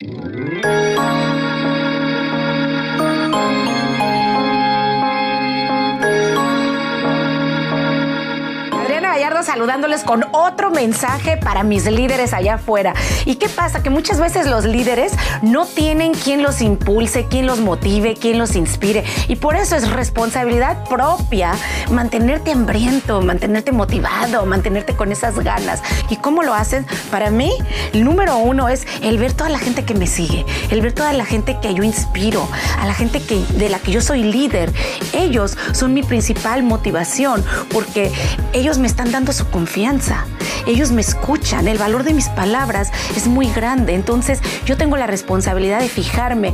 [0.00, 0.37] Mm-hmm.
[9.58, 12.94] Saludándoles con otro mensaje para mis líderes allá afuera.
[13.24, 13.82] ¿Y qué pasa?
[13.82, 15.12] Que muchas veces los líderes
[15.42, 19.02] no tienen quien los impulse, quien los motive, quien los inspire.
[19.26, 21.54] Y por eso es responsabilidad propia
[21.90, 25.82] mantenerte hambriento, mantenerte motivado, mantenerte con esas ganas.
[26.08, 26.86] ¿Y cómo lo hacen?
[27.10, 27.50] Para mí,
[27.92, 31.12] el número uno es el ver toda la gente que me sigue, el ver toda
[31.14, 34.72] la gente que yo inspiro, a la gente que, de la que yo soy líder.
[35.12, 38.12] Ellos son mi principal motivación porque
[38.52, 40.24] ellos me están dando su confianza.
[40.66, 43.94] Ellos me escuchan, el valor de mis palabras es muy grande.
[43.94, 46.52] Entonces yo tengo la responsabilidad de fijarme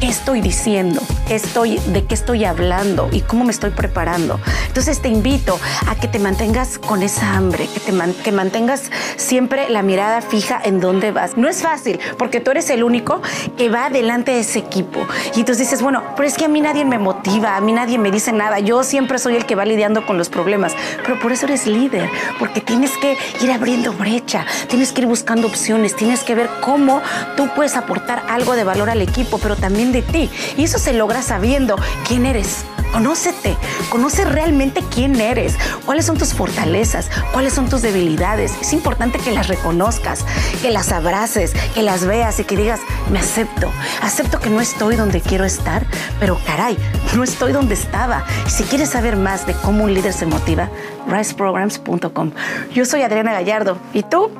[0.00, 4.40] qué estoy diciendo, qué estoy, de qué estoy hablando y cómo me estoy preparando.
[4.66, 9.82] Entonces te invito a que te mantengas con esa hambre, que te mantengas siempre la
[9.82, 11.36] mirada fija en dónde vas.
[11.36, 13.22] No es fácil porque tú eres el único
[13.56, 15.00] que va delante de ese equipo.
[15.36, 17.98] Y entonces dices, bueno, pero es que a mí nadie me motiva, a mí nadie
[17.98, 18.58] me dice nada.
[18.58, 20.74] Yo siempre soy el que va lidiando con los problemas.
[21.04, 25.46] Pero por eso eres líder, porque tienes que ir abriendo brecha, tienes que ir buscando
[25.46, 27.02] opciones, tienes que ver cómo
[27.36, 30.30] tú puedes aportar algo de valor al equipo, pero también de ti.
[30.56, 32.64] Y eso se logra sabiendo quién eres.
[32.92, 33.56] Conócete,
[33.88, 38.52] conoce realmente quién eres, cuáles son tus fortalezas, cuáles son tus debilidades.
[38.60, 40.26] Es importante que las reconozcas,
[40.60, 44.96] que las abraces, que las veas y que digas, me acepto, acepto que no estoy
[44.96, 45.86] donde quiero estar,
[46.20, 46.76] pero caray,
[47.16, 48.26] no estoy donde estaba.
[48.46, 50.68] Si quieres saber más de cómo un líder se motiva,
[51.08, 52.32] riseprograms.com.
[52.74, 53.78] Yo soy Adriana Gallardo.
[53.94, 54.30] ¿Y tú?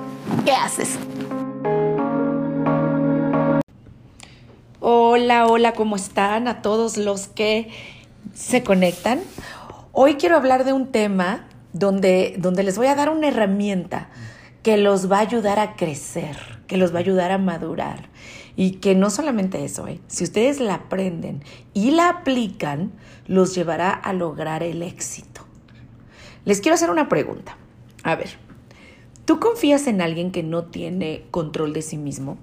[0.44, 0.98] ¿Qué haces?
[4.80, 6.48] Hola, hola, ¿cómo están?
[6.48, 7.70] A todos los que
[8.34, 9.20] se conectan.
[9.92, 14.08] Hoy quiero hablar de un tema donde, donde les voy a dar una herramienta
[14.62, 18.08] que los va a ayudar a crecer, que los va a ayudar a madurar.
[18.54, 20.00] Y que no solamente eso, ¿eh?
[20.08, 22.92] si ustedes la aprenden y la aplican,
[23.26, 25.46] los llevará a lograr el éxito.
[26.44, 27.56] Les quiero hacer una pregunta.
[28.02, 28.30] A ver,
[29.24, 32.36] ¿tú confías en alguien que no tiene control de sí mismo?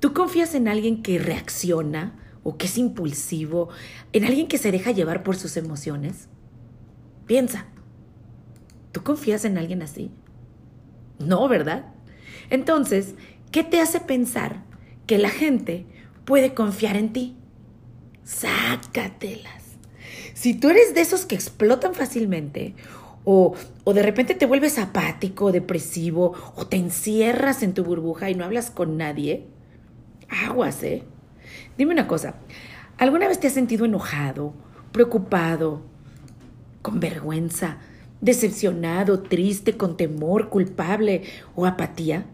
[0.00, 2.12] ¿Tú confías en alguien que reacciona
[2.46, 3.70] o que es impulsivo?
[4.12, 6.28] ¿En alguien que se deja llevar por sus emociones?
[7.26, 7.66] Piensa,
[8.92, 10.12] ¿tú confías en alguien así?
[11.18, 11.86] No, ¿verdad?
[12.48, 13.16] Entonces,
[13.50, 14.62] ¿qué te hace pensar
[15.08, 15.86] que la gente
[16.24, 17.36] puede confiar en ti?
[18.22, 19.64] Sácatelas.
[20.34, 22.76] Si tú eres de esos que explotan fácilmente,
[23.24, 28.36] o, o, de repente te vuelves apático, depresivo, o te encierras en tu burbuja y
[28.36, 29.48] no hablas con nadie,
[30.28, 31.02] aguas, ¿eh?
[31.78, 32.36] Dime una cosa,
[32.96, 34.54] ¿alguna vez te has sentido enojado,
[34.92, 35.82] preocupado,
[36.80, 37.78] con vergüenza,
[38.20, 41.22] decepcionado, triste, con temor, culpable
[41.54, 42.26] o apatía?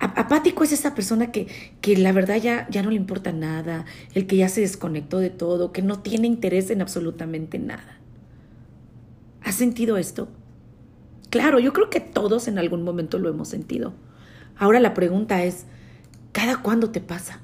[0.00, 1.48] Apático es esa persona que,
[1.80, 5.30] que la verdad ya, ya no le importa nada, el que ya se desconectó de
[5.30, 7.98] todo, que no tiene interés en absolutamente nada.
[9.42, 10.28] ¿Has sentido esto?
[11.30, 13.92] Claro, yo creo que todos en algún momento lo hemos sentido.
[14.56, 15.64] Ahora la pregunta es,
[16.32, 17.40] ¿cada cuándo te pasa?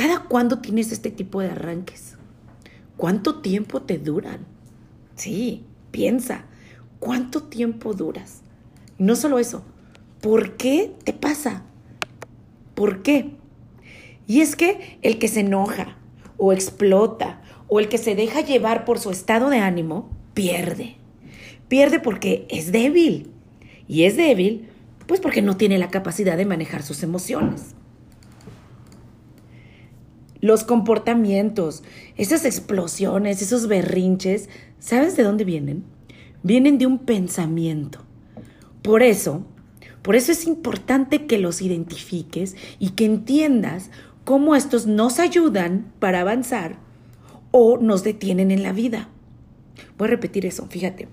[0.00, 2.16] ¿Cada cuándo tienes este tipo de arranques?
[2.96, 4.46] ¿Cuánto tiempo te duran?
[5.14, 6.46] Sí, piensa,
[7.00, 8.40] ¿cuánto tiempo duras?
[8.96, 9.62] No solo eso,
[10.22, 11.64] ¿Por qué te pasa?
[12.74, 13.32] ¿Por qué?
[14.26, 15.98] Y es que el que se enoja
[16.38, 20.96] o explota o el que se deja llevar por su estado de ánimo, pierde.
[21.68, 23.30] Pierde porque es débil.
[23.86, 24.70] Y es débil,
[25.06, 27.74] pues porque no tiene la capacidad de manejar sus emociones.
[30.40, 31.82] Los comportamientos,
[32.16, 35.84] esas explosiones, esos berrinches, ¿sabes de dónde vienen?
[36.42, 38.00] Vienen de un pensamiento.
[38.82, 39.44] Por eso,
[40.02, 43.90] por eso es importante que los identifiques y que entiendas
[44.24, 46.78] cómo estos nos ayudan para avanzar
[47.50, 49.08] o nos detienen en la vida.
[49.98, 51.08] Voy a repetir eso, fíjate.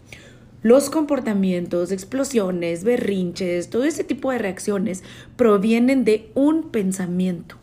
[0.63, 5.03] Los comportamientos, explosiones, berrinches, todo ese tipo de reacciones
[5.35, 7.57] provienen de un pensamiento,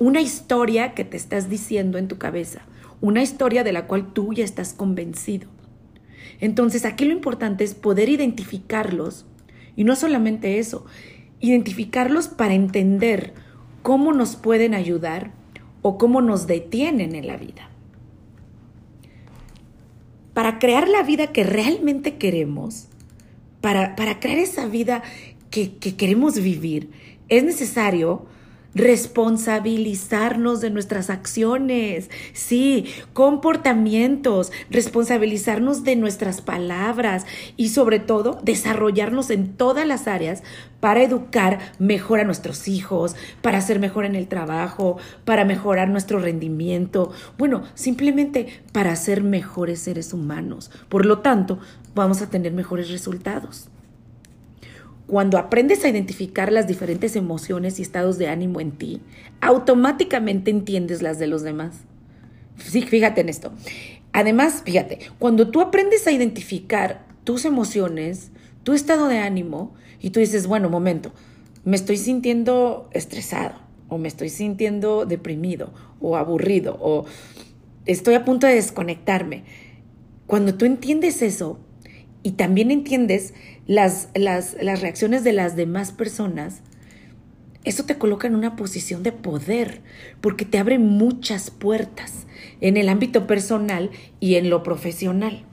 [0.00, 2.62] una historia que te estás diciendo en tu cabeza,
[3.00, 5.48] una historia de la cual tú ya estás convencido.
[6.40, 9.26] Entonces aquí lo importante es poder identificarlos
[9.76, 10.84] y no solamente eso,
[11.40, 13.34] identificarlos para entender
[13.82, 15.32] cómo nos pueden ayudar
[15.82, 17.68] o cómo nos detienen en la vida.
[20.34, 22.88] Para crear la vida que realmente queremos,
[23.60, 25.02] para, para crear esa vida
[25.50, 26.90] que, que queremos vivir,
[27.28, 28.26] es necesario
[28.74, 37.26] responsabilizarnos de nuestras acciones, sí, comportamientos, responsabilizarnos de nuestras palabras
[37.56, 40.42] y sobre todo desarrollarnos en todas las áreas
[40.80, 46.18] para educar mejor a nuestros hijos, para ser mejor en el trabajo, para mejorar nuestro
[46.18, 50.70] rendimiento, bueno, simplemente para ser mejores seres humanos.
[50.88, 51.58] Por lo tanto,
[51.94, 53.68] vamos a tener mejores resultados.
[55.12, 59.02] Cuando aprendes a identificar las diferentes emociones y estados de ánimo en ti,
[59.42, 61.80] automáticamente entiendes las de los demás.
[62.56, 63.52] Sí, fíjate en esto.
[64.14, 68.30] Además, fíjate, cuando tú aprendes a identificar tus emociones,
[68.62, 71.12] tu estado de ánimo, y tú dices, bueno, momento,
[71.62, 73.56] me estoy sintiendo estresado,
[73.90, 77.04] o me estoy sintiendo deprimido, o aburrido, o
[77.84, 79.44] estoy a punto de desconectarme.
[80.26, 81.58] Cuando tú entiendes eso,
[82.22, 83.34] y también entiendes
[83.66, 86.62] las, las, las reacciones de las demás personas,
[87.64, 89.82] eso te coloca en una posición de poder,
[90.20, 92.26] porque te abre muchas puertas
[92.60, 95.44] en el ámbito personal y en lo profesional.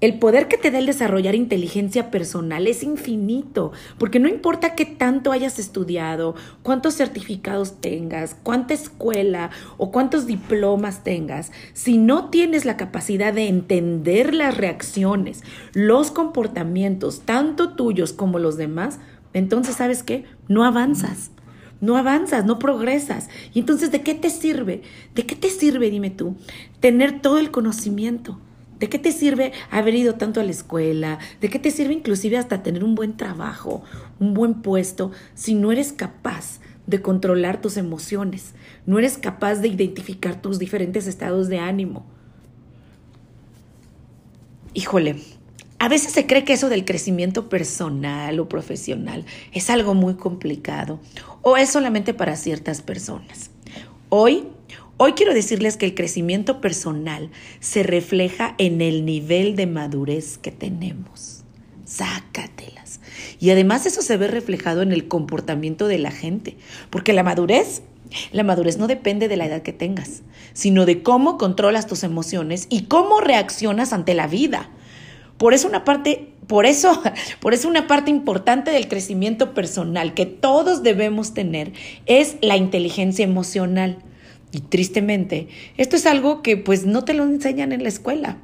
[0.00, 4.84] El poder que te da el desarrollar inteligencia personal es infinito, porque no importa qué
[4.84, 12.64] tanto hayas estudiado, cuántos certificados tengas, cuánta escuela o cuántos diplomas tengas, si no tienes
[12.64, 15.42] la capacidad de entender las reacciones,
[15.72, 19.00] los comportamientos, tanto tuyos como los demás,
[19.32, 21.32] entonces sabes qué, no avanzas.
[21.80, 23.28] No avanzas, no progresas.
[23.54, 24.82] Y entonces, ¿de qué te sirve?
[25.14, 26.34] ¿De qué te sirve, dime tú,
[26.80, 28.40] tener todo el conocimiento?
[28.78, 31.18] ¿De qué te sirve haber ido tanto a la escuela?
[31.40, 33.82] ¿De qué te sirve inclusive hasta tener un buen trabajo,
[34.20, 38.54] un buen puesto, si no eres capaz de controlar tus emociones?
[38.86, 42.06] No eres capaz de identificar tus diferentes estados de ánimo.
[44.74, 45.16] Híjole,
[45.80, 51.00] a veces se cree que eso del crecimiento personal o profesional es algo muy complicado
[51.42, 53.50] o es solamente para ciertas personas.
[54.08, 54.44] Hoy
[55.00, 57.30] Hoy quiero decirles que el crecimiento personal
[57.60, 61.44] se refleja en el nivel de madurez que tenemos.
[61.84, 62.98] Sácatelas.
[63.38, 66.56] Y además eso se ve reflejado en el comportamiento de la gente,
[66.90, 67.82] porque la madurez,
[68.32, 70.22] la madurez no depende de la edad que tengas,
[70.52, 74.68] sino de cómo controlas tus emociones y cómo reaccionas ante la vida.
[75.36, 77.00] Por eso una parte, por eso,
[77.40, 81.72] por eso una parte importante del crecimiento personal que todos debemos tener
[82.06, 84.02] es la inteligencia emocional.
[84.52, 88.38] Y tristemente, esto es algo que pues no te lo enseñan en la escuela.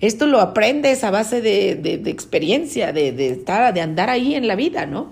[0.00, 4.46] Esto lo aprendes a base de, de, experiencia, de, de, estar, de andar ahí en
[4.46, 5.10] la vida, ¿no?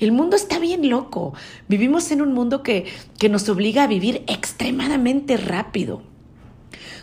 [0.00, 1.34] El mundo está bien loco.
[1.68, 2.84] Vivimos en un mundo que,
[3.18, 6.02] que nos obliga a vivir extremadamente rápido,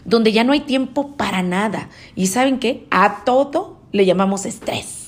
[0.06, 1.90] donde ya no hay tiempo para nada.
[2.16, 2.86] Y saben qué?
[2.92, 5.01] A todo le llamamos estrés.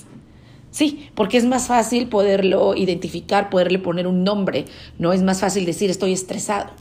[0.73, 4.65] Sí, porque es más fácil poderlo identificar, poderle poner un nombre,
[4.97, 5.13] ¿no?
[5.13, 6.71] Es más fácil decir estoy estresado.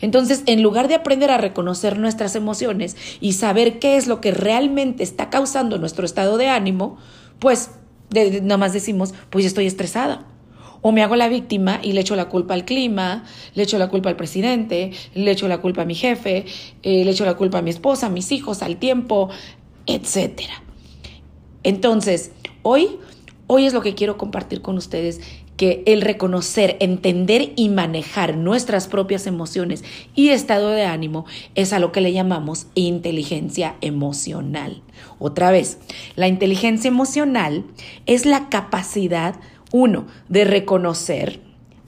[0.00, 4.32] Entonces, en lugar de aprender a reconocer nuestras emociones y saber qué es lo que
[4.32, 6.98] realmente está causando nuestro estado de ánimo,
[7.38, 7.70] pues
[8.12, 10.26] nada más decimos, pues estoy estresada.
[10.82, 13.22] O me hago la víctima y le echo la culpa al clima,
[13.54, 16.46] le echo la culpa al presidente, le echo la culpa a mi jefe,
[16.82, 19.30] eh, le echo la culpa a mi esposa, a mis hijos, al tiempo,
[19.86, 20.42] etc.
[21.62, 22.32] Entonces,
[22.62, 22.98] hoy,
[23.46, 25.20] hoy es lo que quiero compartir con ustedes
[25.56, 29.84] que el reconocer, entender y manejar nuestras propias emociones
[30.14, 34.82] y estado de ánimo es a lo que le llamamos inteligencia emocional.
[35.18, 35.78] Otra vez,
[36.14, 37.64] la inteligencia emocional
[38.04, 39.36] es la capacidad,
[39.72, 41.40] uno, de reconocer,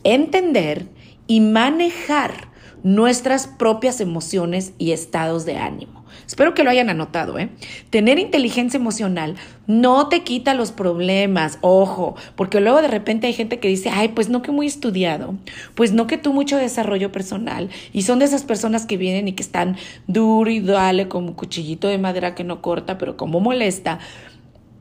[0.03, 0.89] entender
[1.27, 2.49] y manejar
[2.83, 5.98] nuestras propias emociones y estados de ánimo.
[6.29, 7.49] Espero que lo hayan anotado, ¿eh?
[7.89, 13.59] Tener inteligencia emocional no te quita los problemas, ojo, porque luego de repente hay gente
[13.59, 15.37] que dice, ay, pues no que muy estudiado,
[15.75, 19.33] pues no que tú mucho desarrollo personal, y son de esas personas que vienen y
[19.33, 23.99] que están duro y dale como cuchillito de madera que no corta, pero como molesta.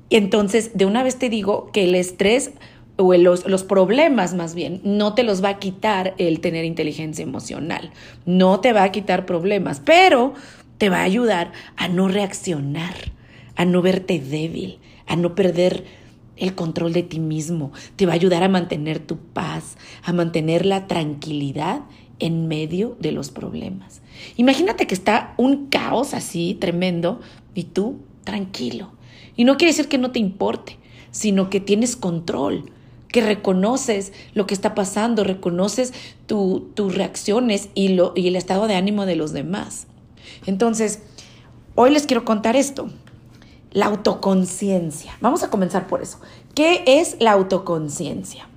[0.10, 2.51] Entonces, de una vez te digo que el estrés
[2.98, 7.24] o los, los, problemas más bien, no te los va a quitar el tener inteligencia
[7.24, 7.92] emocional,
[8.25, 10.34] no te va a quitar problemas, pero
[10.78, 12.96] te va a ayudar a no reaccionar,
[13.56, 15.86] a no verte débil, a no perder
[16.38, 20.66] el control de ti mismo, te va a ayudar a mantener tu paz, a mantener
[20.66, 21.82] la tranquilidad
[22.20, 24.02] en medio de los problemas.
[24.38, 27.22] Imagínate que está un caos así tremendo
[27.54, 28.92] y tú tranquilo.
[29.36, 30.78] Y no quiere decir que no te importe,
[31.12, 32.72] sino que tienes control,
[33.10, 35.94] que reconoces lo que está pasando, reconoces
[36.26, 39.88] tus reacciones y, lo, y el estado de ánimo de los demás.
[40.46, 41.00] Entonces,
[41.76, 42.90] hoy les quiero contar esto,
[43.72, 45.18] la autoconciencia.
[45.22, 46.20] Vamos a comenzar por eso.
[46.56, 48.48] ¿Qué es la autoconciencia?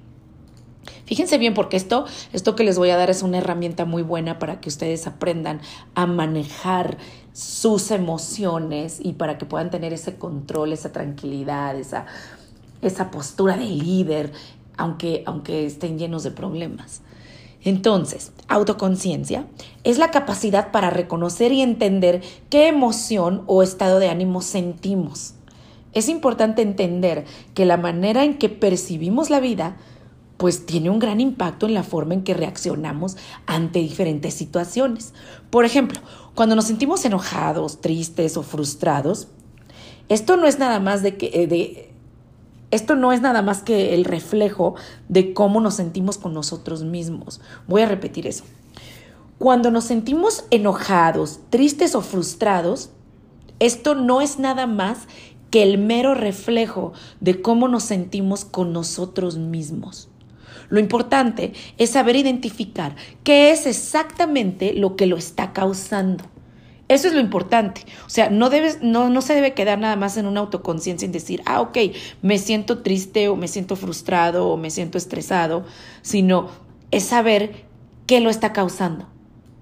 [1.04, 4.38] Fíjense bien porque esto, esto que les voy a dar es una herramienta muy buena
[4.38, 5.60] para que ustedes aprendan
[5.96, 6.98] a manejar
[7.32, 12.06] sus emociones y para que puedan tener ese control, esa tranquilidad, esa,
[12.80, 14.32] esa postura de líder,
[14.76, 17.02] aunque, aunque estén llenos de problemas.
[17.62, 19.46] Entonces, autoconciencia
[19.84, 25.34] es la capacidad para reconocer y entender qué emoción o estado de ánimo sentimos.
[25.92, 27.24] Es importante entender
[27.54, 29.76] que la manera en que percibimos la vida
[30.40, 35.12] pues tiene un gran impacto en la forma en que reaccionamos ante diferentes situaciones.
[35.50, 36.00] Por ejemplo,
[36.34, 39.28] cuando nos sentimos enojados, tristes o frustrados,
[40.08, 41.92] esto no es nada más de que eh, de,
[42.70, 44.74] esto no es nada más que el reflejo
[45.08, 47.40] de cómo nos sentimos con nosotros mismos.
[47.66, 48.44] Voy a repetir eso.
[49.38, 52.90] Cuando nos sentimos enojados, tristes o frustrados,
[53.58, 55.06] esto no es nada más
[55.50, 60.08] que el mero reflejo de cómo nos sentimos con nosotros mismos.
[60.68, 66.24] Lo importante es saber identificar qué es exactamente lo que lo está causando.
[66.90, 67.82] Eso es lo importante.
[68.04, 71.12] O sea, no, debes, no, no se debe quedar nada más en una autoconciencia en
[71.12, 71.78] decir, ah, ok,
[72.20, 75.64] me siento triste o me siento frustrado o me siento estresado,
[76.02, 76.48] sino
[76.90, 77.64] es saber
[78.08, 79.08] qué lo está causando.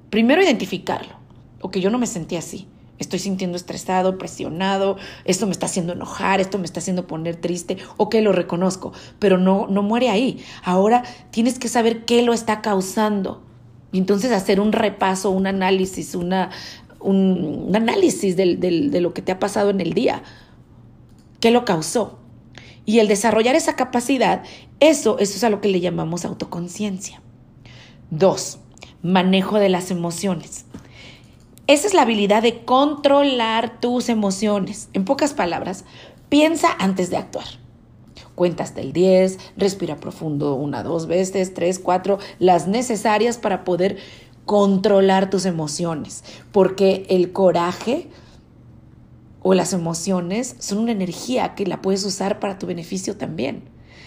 [0.08, 1.18] Primero identificarlo.
[1.61, 2.66] Ok, yo no me sentí así
[2.99, 7.76] estoy sintiendo estresado, presionado, esto me está haciendo enojar, esto me está haciendo poner triste,
[7.97, 10.42] ok, lo reconozco, pero no, no muere ahí.
[10.64, 13.44] Ahora tienes que saber qué lo está causando.
[13.92, 16.50] Y entonces hacer un repaso, un análisis, una,
[17.00, 20.23] un, análisis de lo que te ha pasado en el día.
[21.40, 22.19] ¿Qué lo causó?
[22.85, 24.43] Y el desarrollar esa capacidad,
[24.81, 27.21] eso, eso es a lo que le llamamos autoconciencia.
[28.11, 28.61] Dos,
[29.02, 30.64] manejo de las emociones.
[31.67, 34.88] Esa es la habilidad de controlar tus emociones.
[34.95, 35.85] En pocas palabras,
[36.31, 37.45] piensa antes de actuar.
[38.35, 43.99] Cuenta hasta el 10, respira profundo una, dos veces, tres, cuatro, las necesarias para poder
[44.49, 46.25] controlar tus emociones.
[46.52, 48.09] Porque el coraje
[49.43, 53.64] o las emociones son una energía que la puedes usar para tu beneficio también.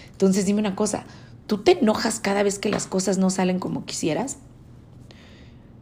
[0.10, 1.06] Entonces dime una cosa,
[1.46, 4.38] ¿tú te enojas cada vez que las cosas no salen como quisieras?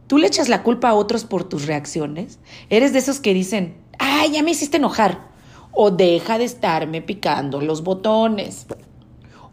[0.08, 2.38] ¿Tú le echas la culpa a otros por tus reacciones?
[2.68, 5.30] ¿Eres de esos que dicen, ay, ya me hiciste enojar?
[5.72, 8.66] O deja de estarme picando los botones.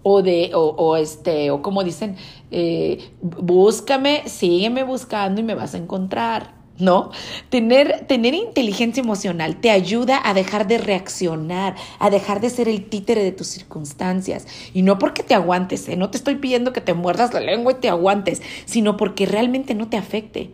[0.09, 2.15] O de, o, este, o como dicen,
[2.49, 6.55] eh, búscame, sígueme buscando y me vas a encontrar.
[6.79, 7.11] ¿no?
[7.49, 12.85] Tener, tener inteligencia emocional te ayuda a dejar de reaccionar, a dejar de ser el
[12.85, 14.45] títere de tus circunstancias.
[14.73, 15.97] Y no porque te aguantes, ¿eh?
[15.97, 19.75] no te estoy pidiendo que te muerdas la lengua y te aguantes, sino porque realmente
[19.75, 20.51] no te afecte.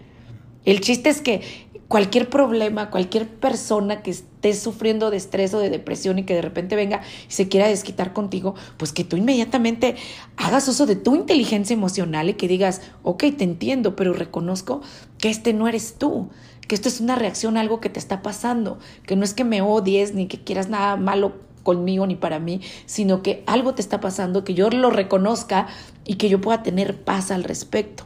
[0.65, 1.41] El chiste es que
[1.88, 6.41] cualquier problema, cualquier persona que esté sufriendo de estrés o de depresión y que de
[6.41, 9.95] repente venga y se quiera desquitar contigo, pues que tú inmediatamente
[10.35, 14.81] hagas uso de tu inteligencia emocional y que digas, ok, te entiendo, pero reconozco
[15.17, 16.29] que este no eres tú,
[16.67, 19.45] que esto es una reacción a algo que te está pasando, que no es que
[19.45, 21.33] me odies ni que quieras nada malo
[21.63, 25.67] conmigo ni para mí, sino que algo te está pasando, que yo lo reconozca
[26.03, 28.03] y que yo pueda tener paz al respecto.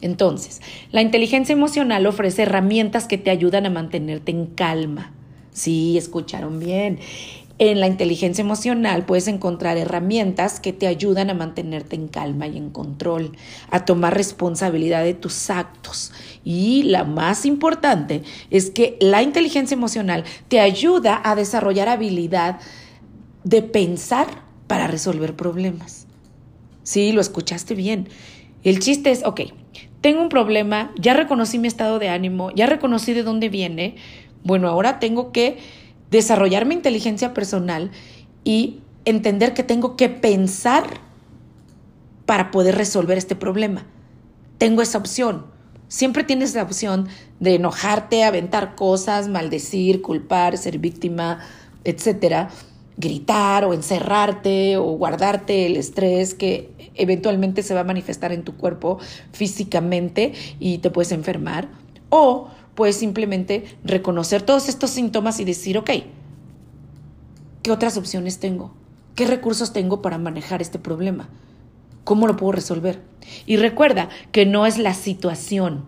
[0.00, 0.60] Entonces,
[0.92, 5.12] la inteligencia emocional ofrece herramientas que te ayudan a mantenerte en calma.
[5.52, 6.98] Sí, escucharon bien.
[7.58, 12.58] En la inteligencia emocional puedes encontrar herramientas que te ayudan a mantenerte en calma y
[12.58, 13.32] en control,
[13.70, 16.12] a tomar responsabilidad de tus actos.
[16.44, 22.60] Y la más importante es que la inteligencia emocional te ayuda a desarrollar habilidad
[23.44, 24.26] de pensar
[24.66, 26.06] para resolver problemas.
[26.82, 28.10] Sí, lo escuchaste bien.
[28.64, 29.40] El chiste es, ok,
[30.06, 33.96] tengo un problema, ya reconocí mi estado de ánimo, ya reconocí de dónde viene,
[34.44, 35.58] bueno, ahora tengo que
[36.12, 37.90] desarrollar mi inteligencia personal
[38.44, 41.00] y entender que tengo que pensar
[42.24, 43.84] para poder resolver este problema.
[44.58, 45.46] Tengo esa opción.
[45.88, 47.08] Siempre tienes la opción
[47.40, 51.40] de enojarte, aventar cosas, maldecir, culpar, ser víctima,
[51.82, 52.50] etcétera,
[52.96, 58.56] gritar o encerrarte o guardarte el estrés que eventualmente se va a manifestar en tu
[58.56, 58.98] cuerpo
[59.32, 61.68] físicamente y te puedes enfermar.
[62.08, 65.90] O puedes simplemente reconocer todos estos síntomas y decir, ok,
[67.62, 68.72] ¿qué otras opciones tengo?
[69.14, 71.28] ¿Qué recursos tengo para manejar este problema?
[72.04, 73.02] ¿Cómo lo puedo resolver?
[73.46, 75.86] Y recuerda que no es la situación,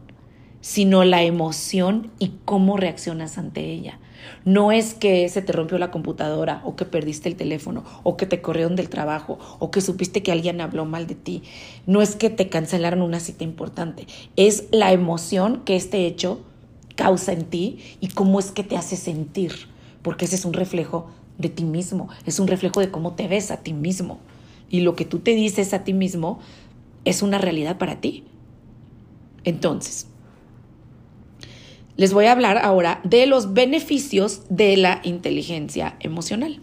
[0.61, 4.01] sino la emoción y cómo reaccionas ante ella.
[4.45, 8.27] No es que se te rompió la computadora o que perdiste el teléfono o que
[8.27, 11.43] te corrieron del trabajo o que supiste que alguien habló mal de ti.
[11.87, 14.07] No es que te cancelaron una cita importante.
[14.37, 16.41] Es la emoción que este hecho
[16.97, 19.53] causa en ti y cómo es que te hace sentir.
[20.03, 22.09] Porque ese es un reflejo de ti mismo.
[22.27, 24.19] Es un reflejo de cómo te ves a ti mismo.
[24.71, 26.41] y lo que tú te dices a ti mismo
[27.07, 28.25] es una realidad para ti.
[29.45, 30.07] Entonces,
[31.99, 36.61] les voy a hablar ahora de los beneficios de la inteligencia emocional.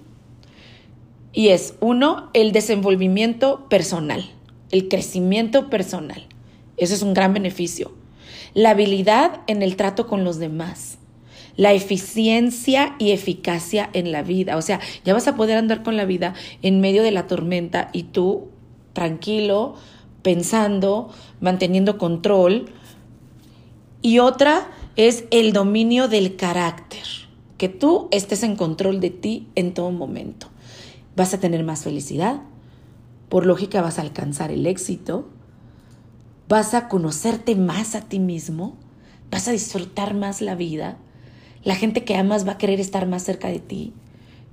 [1.33, 4.31] Y es, uno, el desenvolvimiento personal,
[4.71, 6.25] el crecimiento personal.
[6.77, 7.93] Eso es un gran beneficio.
[8.53, 10.99] La habilidad en el trato con los demás.
[11.57, 14.55] La eficiencia y eficacia en la vida.
[14.55, 17.89] O sea, ya vas a poder andar con la vida en medio de la tormenta
[17.91, 18.47] y tú
[18.93, 19.75] tranquilo,
[20.21, 21.09] pensando,
[21.41, 22.71] manteniendo control.
[24.01, 27.03] Y otra es el dominio del carácter,
[27.57, 30.47] que tú estés en control de ti en todo momento.
[31.17, 32.41] Vas a tener más felicidad,
[33.27, 35.27] por lógica vas a alcanzar el éxito,
[36.47, 38.77] vas a conocerte más a ti mismo,
[39.29, 40.97] vas a disfrutar más la vida,
[41.63, 43.93] la gente que amas va a querer estar más cerca de ti,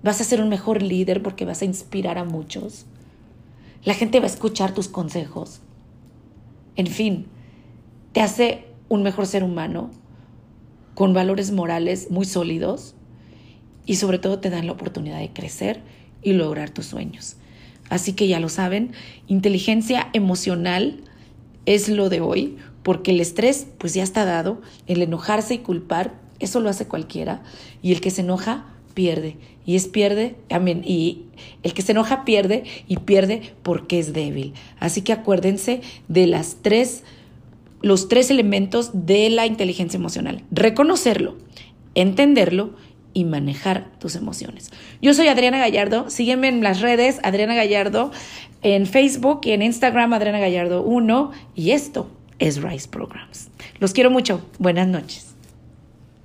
[0.02, 2.86] vas a ser un mejor líder porque vas a inspirar a muchos,
[3.84, 5.60] la gente va a escuchar tus consejos,
[6.74, 7.26] en fin,
[8.12, 9.90] te hace un mejor ser humano
[10.94, 12.94] con valores morales muy sólidos
[13.86, 15.80] y sobre todo te dan la oportunidad de crecer
[16.22, 17.36] y lograr tus sueños.
[17.88, 18.92] Así que ya lo saben,
[19.26, 21.00] inteligencia emocional
[21.66, 26.14] es lo de hoy, porque el estrés pues ya está dado, el enojarse y culpar,
[26.40, 27.42] eso lo hace cualquiera,
[27.82, 31.24] y el que se enoja pierde, y es pierde, amén, y
[31.62, 34.54] el que se enoja pierde y pierde porque es débil.
[34.80, 37.04] Así que acuérdense de las tres
[37.82, 40.42] los tres elementos de la inteligencia emocional.
[40.50, 41.36] Reconocerlo,
[41.94, 42.74] entenderlo
[43.14, 44.70] y manejar tus emociones.
[45.00, 48.10] Yo soy Adriana Gallardo, sígueme en las redes, Adriana Gallardo,
[48.62, 52.08] en Facebook y en Instagram, Adriana Gallardo 1, y esto
[52.38, 53.48] es Rise Programs.
[53.78, 55.31] Los quiero mucho, buenas noches.